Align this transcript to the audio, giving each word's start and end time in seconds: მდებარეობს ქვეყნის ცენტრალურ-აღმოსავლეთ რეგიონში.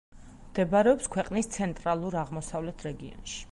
მდებარეობს 0.45 1.09
ქვეყნის 1.17 1.51
ცენტრალურ-აღმოსავლეთ 1.57 2.87
რეგიონში. 2.91 3.41